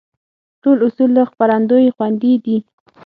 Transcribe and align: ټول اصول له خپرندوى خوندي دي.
ټول 0.61 0.77
اصول 0.87 1.09
له 1.17 1.23
خپرندوى 1.31 1.87
خوندي 1.95 2.33
دي. 2.45 2.57